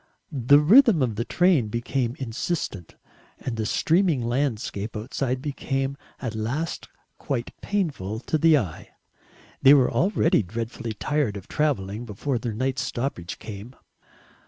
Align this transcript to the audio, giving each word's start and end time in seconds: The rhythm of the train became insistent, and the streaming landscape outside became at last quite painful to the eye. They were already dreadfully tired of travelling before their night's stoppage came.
The 0.31 0.57
rhythm 0.57 1.03
of 1.03 1.13
the 1.15 1.23
train 1.25 1.67
became 1.67 2.15
insistent, 2.17 2.95
and 3.39 3.55
the 3.55 3.67
streaming 3.67 4.23
landscape 4.25 4.97
outside 4.97 5.43
became 5.43 5.95
at 6.19 6.33
last 6.33 6.89
quite 7.19 7.51
painful 7.61 8.19
to 8.21 8.39
the 8.39 8.57
eye. 8.57 8.89
They 9.61 9.75
were 9.75 9.91
already 9.91 10.41
dreadfully 10.41 10.93
tired 10.93 11.37
of 11.37 11.47
travelling 11.47 12.05
before 12.07 12.39
their 12.39 12.53
night's 12.55 12.81
stoppage 12.81 13.37
came. 13.37 13.75